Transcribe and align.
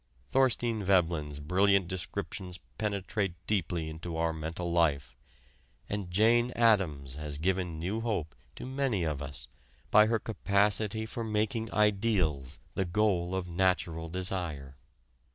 Thorstein 0.31 0.83
Veblen's 0.83 1.39
brilliant 1.39 1.87
descriptions 1.87 2.59
penetrate 2.79 3.35
deeply 3.45 3.87
into 3.87 4.17
our 4.17 4.33
mental 4.33 4.71
life, 4.71 5.15
and 5.87 6.09
Jane 6.09 6.51
Addams 6.55 7.17
has 7.17 7.37
given 7.37 7.77
new 7.77 8.01
hope 8.01 8.33
to 8.55 8.65
many 8.65 9.03
of 9.03 9.21
us 9.21 9.47
by 9.91 10.07
her 10.07 10.17
capacity 10.17 11.05
for 11.05 11.23
making 11.23 11.71
ideals 11.71 12.57
the 12.73 12.85
goal 12.85 13.35
of 13.35 13.47
natural 13.47 14.09
desire. 14.09 14.75